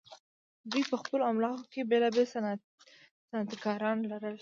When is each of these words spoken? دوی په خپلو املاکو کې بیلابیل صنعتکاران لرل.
دوی 0.71 0.83
په 0.89 0.95
خپلو 1.01 1.23
املاکو 1.31 1.63
کې 1.71 1.87
بیلابیل 1.89 2.25
صنعتکاران 3.31 3.97
لرل. 4.11 4.35